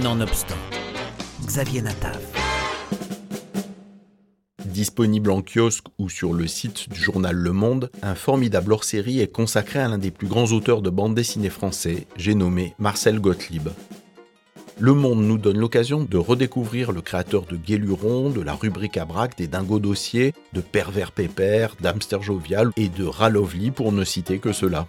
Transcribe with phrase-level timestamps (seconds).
[0.00, 0.56] Nonobstant,
[1.44, 2.18] Xavier Natav.
[4.64, 9.30] Disponible en kiosque ou sur le site du journal Le Monde, un formidable hors-série est
[9.30, 13.68] consacré à l'un des plus grands auteurs de bande dessinée français, j'ai nommé Marcel Gottlieb.
[14.78, 19.04] Le Monde nous donne l'occasion de redécouvrir le créateur de Guéluron, de la rubrique à
[19.04, 24.38] braque, des Dingo Dossiers, de Pervers Pépère, d'Hamster Jovial et de Ralovli pour ne citer
[24.38, 24.86] que cela.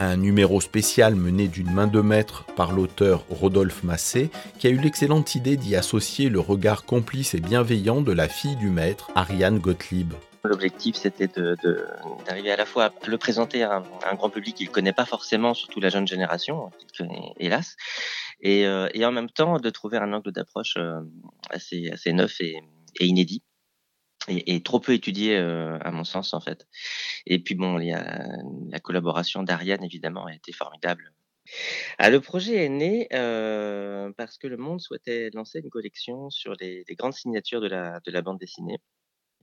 [0.00, 4.78] Un numéro spécial mené d'une main de maître par l'auteur Rodolphe Massé, qui a eu
[4.78, 9.58] l'excellente idée d'y associer le regard complice et bienveillant de la fille du maître, Ariane
[9.58, 10.14] Gottlieb.
[10.44, 14.72] L'objectif, c'était d'arriver à la fois à le présenter à un, grand public qu'il ne
[14.72, 16.70] connaît pas forcément, surtout la jeune génération,
[17.40, 17.74] hélas,
[18.46, 21.00] euh, et, en même temps de trouver un angle d'approche euh,
[21.50, 22.62] assez, assez neuf et
[23.00, 23.42] inédit
[24.28, 26.66] et, trop peu étudié euh, à mon sens en fait.
[27.26, 28.28] Et puis bon, il y a
[28.70, 31.12] la collaboration d'Ariane évidemment a été formidable.
[31.98, 36.54] Ah, le projet est né euh, parce que le Monde souhaitait lancer une collection sur
[36.60, 38.78] les, grandes signatures de la, de la bande dessinée.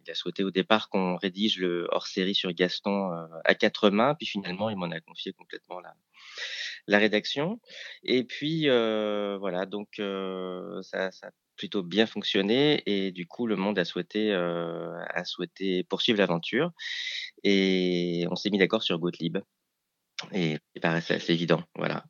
[0.06, 4.13] Il a souhaité au départ qu'on rédige le hors-série sur Gaston euh, à quatre mains,
[4.13, 5.95] puis finalement il m'en a confié complètement la,
[6.86, 7.59] la rédaction.
[8.03, 9.95] Et puis voilà, donc
[10.83, 15.84] ça, ça plutôt bien fonctionné et du coup le monde a souhaité euh, a souhaité
[15.84, 16.72] poursuivre l'aventure
[17.44, 19.38] et on s'est mis d'accord sur Gottlieb
[20.31, 22.06] et il paraissait assez évident voilà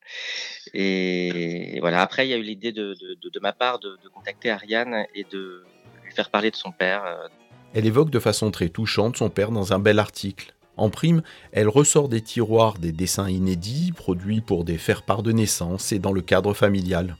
[0.74, 4.10] et voilà après il y a eu l'idée de, de, de, ma part de, de,
[4.10, 5.64] contacter Ariane et de
[6.04, 7.28] lui faire parler de son père euh.
[7.74, 11.22] elle évoque de façon très touchante son père dans un bel article en prime,
[11.54, 16.12] elle ressort des tiroirs des dessins inédits produits pour des faire-part de naissance et dans
[16.12, 17.16] le cadre familial.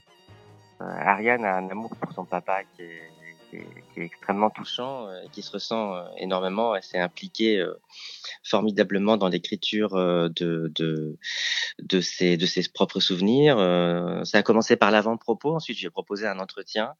[0.80, 3.02] Euh, Ariane a un amour pour son papa qui est,
[3.50, 6.74] qui est, qui est extrêmement touchant euh, et qui se ressent euh, énormément.
[6.74, 7.64] Elle s'est impliquée
[8.42, 10.30] formidablement dans l'écriture de,
[10.74, 11.18] de,
[11.78, 13.56] de, ses, de ses propres souvenirs.
[14.24, 15.54] Ça a commencé par l'avant-propos.
[15.54, 16.94] Ensuite, j'ai proposé un entretien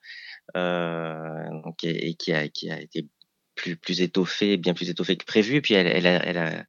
[0.56, 3.06] euh, donc, et, qui, a, qui a été
[3.54, 5.62] plus, plus étoffé, bien plus étoffé que prévu.
[5.62, 6.64] Puis elle, elle, elle, a,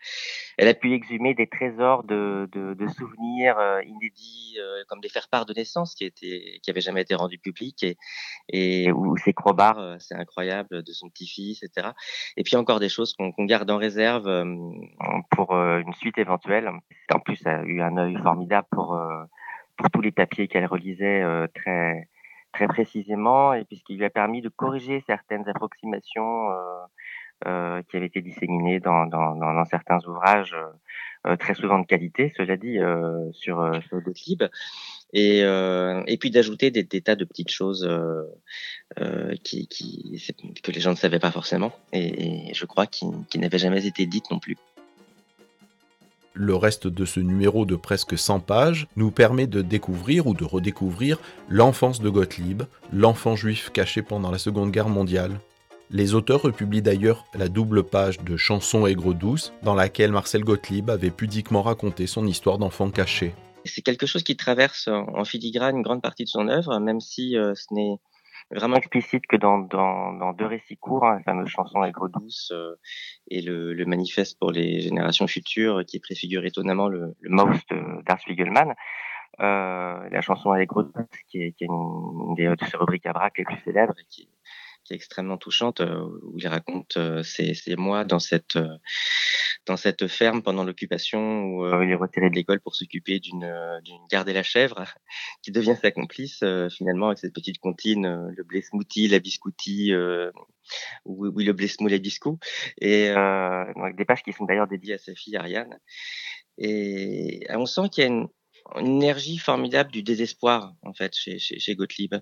[0.58, 5.10] elle a pu exhumer des trésors de, de, de souvenirs euh, inédits, euh, comme des
[5.10, 7.98] faire-part de naissance qui étaient, qui avaient jamais été rendus publics et,
[8.50, 11.90] et où ses crobards, euh, c'est incroyable, de son petit-fils, etc.
[12.38, 14.26] Et puis encore des choses qu'on garde en réserve
[15.32, 16.70] pour une suite éventuelle.
[17.14, 19.00] En plus, elle a eu un œil formidable pour,
[19.78, 22.10] pour tous les papiers qu'elle relisait très
[22.54, 26.50] très précisément, et puisqu'il lui a permis de corriger certaines approximations
[27.46, 30.56] euh, euh, qui avaient été disséminées dans, certains ouvrages,
[31.26, 32.78] euh, très souvent de qualité, cela dit,
[33.34, 33.58] sur,
[33.94, 34.44] Gottlieb.
[35.14, 35.44] Et,
[36.20, 37.88] puis d'ajouter des, tas de petites choses
[38.96, 44.06] que les gens ne savaient pas forcément, et, je crois qui, qui n'avaient jamais été
[44.06, 44.58] dites non plus.
[46.34, 50.44] Le reste de ce numéro de presque 100 pages nous permet de découvrir ou de
[50.44, 51.20] redécouvrir
[51.50, 52.62] l'enfance de Gottlieb,
[52.94, 55.40] l'enfant juif caché pendant la Seconde Guerre mondiale.
[55.90, 60.90] Les auteurs republient d'ailleurs la double page de Chansons aigres douces dans laquelle Marcel Gottlieb
[60.90, 63.34] avait pudiquement raconté son histoire d'enfant caché.
[63.64, 67.38] C'est quelque chose qui traverse en filigrane une grande partie de son œuvre, même si
[67.38, 67.96] euh, ce n'est
[68.52, 69.60] vraiment explicite que dans,
[70.34, 72.76] deux récits courts, hein, la fameuse chanson Aigre douce euh,
[73.30, 77.70] et le, manifeste pour les générations futures qui préfigure étonnamment le, le Most
[78.06, 78.74] d'Art Spiegelman.
[79.40, 83.14] Euh, la chanson Aigre douce qui est, qui est une, des, de ses rubriques à
[83.14, 84.30] braque les plus célèbres et qui,
[84.88, 88.58] qui est extrêmement touchante euh, où il raconte euh, ses, ses mois dans cette
[89.68, 93.44] dans cette ferme pendant l'occupation où euh, il est retiré de l'école pour s'occuper d'une
[93.44, 94.86] euh, d'une garde la chèvre
[95.44, 99.92] qui devient sa complice euh, finalement avec cette petite comptine le blé smoothie la biscouti
[101.06, 102.40] oui, oui le blé smoothie la biscou
[102.80, 105.78] et avec des pages qui sont d'ailleurs dédiées à sa fille Ariane.
[106.58, 108.28] Et on sent qu'il y a une,
[108.76, 112.16] énergie formidable du désespoir en fait chez, chez, chez Gottlieb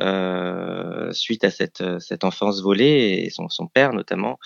[0.00, 4.38] euh, suite à cette, cette enfance volée et son, son père notamment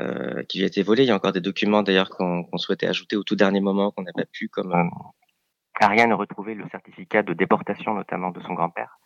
[0.00, 1.02] euh, qui lui a été volé.
[1.02, 4.02] Il y a encore des documents d'ailleurs qu'on souhaitait ajouter au tout dernier moment qu'on
[4.02, 4.84] n'a pas pu, comme euh,
[5.80, 8.98] Ariane a retrouvé le certificat de déportation notamment de son grand-père,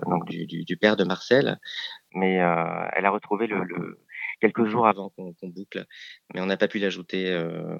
[0.00, 1.58] euh, donc du, du, du, père de Marcel.
[2.14, 3.98] Mais euh, elle a retrouvé le, le
[4.40, 5.86] quelques jours avant qu'on boucle,
[6.34, 7.76] mais on n'a pas pu l'ajouter euh,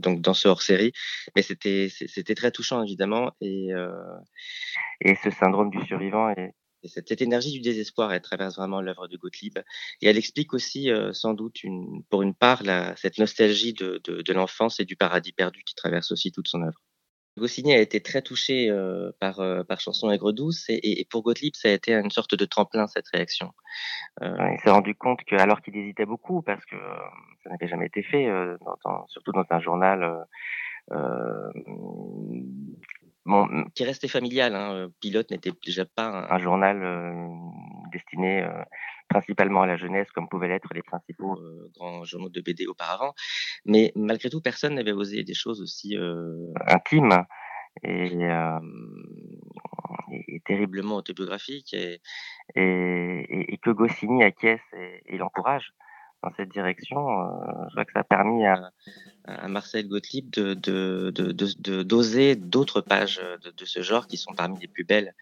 [0.00, 0.92] donc dans ce hors-série.
[1.36, 3.90] Mais c'était c'était très touchant évidemment et euh,
[5.00, 6.54] et ce syndrome du survivant et
[6.84, 9.58] cette, cette, énergie du désespoir, elle traverse vraiment l'œuvre de Gottlieb.
[10.00, 14.00] Et elle explique aussi, euh, sans doute, une, pour une part, la, cette nostalgie de,
[14.04, 16.80] de, de l'enfance et du paradis perdu qui traverse aussi toute son œuvre.
[17.36, 21.54] Goscinny a été très touché euh, par, euh, par Chanson aigre douce et, pour Gottlieb,
[21.54, 23.52] ça a été une sorte de tremplin, cette réaction.
[24.22, 26.76] Euh, il s'est rendu compte que, alors qu'il hésitait beaucoup, parce que
[27.44, 28.28] ça n'avait jamais été fait,
[29.08, 30.26] surtout dans un journal
[33.26, 34.54] bon, qui restait familial.
[34.54, 34.88] Hein.
[35.00, 37.28] Pilote n'était déjà pas un, journal
[37.92, 38.46] destiné
[39.08, 41.38] principalement à la jeunesse, comme pouvaient l'être les principaux
[41.74, 43.14] grands journaux de BD auparavant.
[43.64, 45.96] Mais malgré tout, personne n'avait osé des choses aussi
[46.66, 47.24] intimes
[47.82, 48.12] et,
[50.28, 52.00] et, terriblement autobiographiques et,
[52.54, 54.60] et, que Goscinny acquiesce
[55.06, 55.72] et, l'encourage
[56.22, 56.98] dans cette direction.
[57.68, 58.70] je crois que ça a permis à,
[59.38, 60.54] à Marcel Gottlieb de,
[61.82, 65.14] d'oser d'autres pages de, ce genre qui sont parmi les plus belles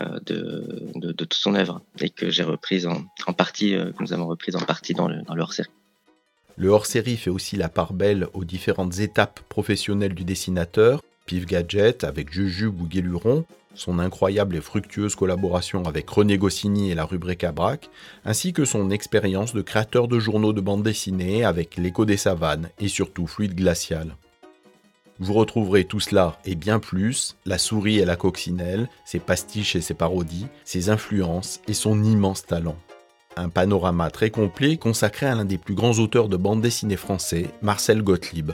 [0.00, 4.12] euh, de, toute son œuvre et que j'ai reprise en, en partie, euh, que nous
[4.12, 5.70] avons reprise en partie dans le, dans le hors-série.
[6.56, 12.04] Le hors-série fait aussi la part belle aux différentes étapes professionnelles du dessinateur, Pif Gadget
[12.04, 13.44] avec Jujube ou Guéluron,
[13.74, 17.88] son incroyable et fructueuse collaboration avec René Goscinny et la rubrique Abrac,
[18.24, 22.68] ainsi que son expérience de créateur de journaux de bande dessinée avec L'écho des savanes
[22.78, 24.16] et surtout Fluide glacial.
[25.18, 29.82] Vous retrouverez tout cela et bien plus, la souris et la coccinelle, ses pastiches et
[29.82, 32.76] ses parodies, ses influences et son immense talent.
[33.36, 37.46] Un panorama très complet consacré à l'un des plus grands auteurs de bande dessinée français,
[37.62, 38.52] Marcel Gottlieb.